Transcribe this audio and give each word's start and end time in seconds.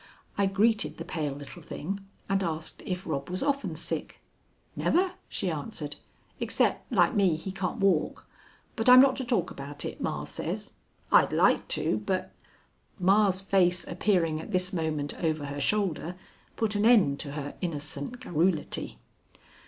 I 0.35 0.47
greeted 0.47 0.97
the 0.97 1.05
pale 1.05 1.33
little 1.35 1.61
thing, 1.61 1.99
and 2.27 2.41
asked 2.43 2.81
if 2.87 3.05
Rob 3.05 3.29
was 3.29 3.43
often 3.43 3.75
sick. 3.75 4.19
"Never," 4.75 5.13
she 5.29 5.51
answered, 5.51 5.95
"except, 6.39 6.91
like 6.91 7.13
me, 7.13 7.35
he 7.35 7.51
can't 7.51 7.77
walk. 7.77 8.25
But 8.75 8.89
I'm 8.89 8.99
not 8.99 9.15
to 9.17 9.23
talk 9.23 9.51
about 9.51 9.85
it, 9.85 10.01
ma 10.01 10.23
says. 10.23 10.73
I'd 11.11 11.31
like 11.31 11.67
to, 11.77 12.01
but" 12.03 12.33
Ma's 13.09 13.41
face 13.41 13.85
appearing 13.85 14.41
at 14.41 14.51
this 14.51 14.73
moment 14.73 15.13
over 15.23 15.45
her 15.45 15.61
shoulder 15.61 16.15
put 16.55 16.73
an 16.75 16.83
end 16.83 17.19
to 17.19 17.33
her 17.33 17.53
innocent 17.61 18.19
garrulity. 18.21 18.97